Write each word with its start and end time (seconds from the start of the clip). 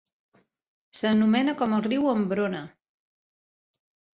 S'anomena 0.99 1.55
com 1.61 1.75
el 1.77 1.85
riu 1.91 2.09
Ombrone. 2.15 2.63